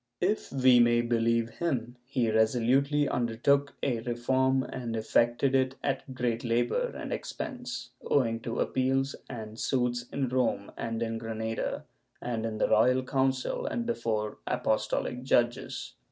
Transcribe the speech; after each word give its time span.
If 0.21 0.51
we 0.51 0.79
may 0.79 1.01
believe 1.01 1.49
him, 1.59 1.95
he 2.07 2.31
resolutely 2.31 3.07
undertook 3.07 3.75
a 3.83 3.99
reform 3.99 4.63
and 4.63 4.95
effected 4.95 5.53
it 5.53 5.75
at 5.83 6.15
great 6.15 6.43
labor 6.43 6.87
and 6.95 7.13
expense, 7.13 7.91
owing 8.03 8.39
to 8.39 8.61
appeals 8.61 9.15
and 9.29 9.59
suits 9.59 10.07
in 10.11 10.29
Rome 10.29 10.71
and 10.75 11.03
in 11.03 11.19
Granada 11.19 11.85
and 12.19 12.47
in 12.47 12.57
the 12.57 12.67
Royal 12.67 13.03
Council 13.03 13.67
and 13.67 13.85
before 13.85 14.39
apostohc 14.47 15.21
judges. 15.23 15.93